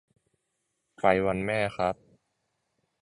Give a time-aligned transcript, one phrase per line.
[0.97, 1.95] ไฟวันแม่ครับ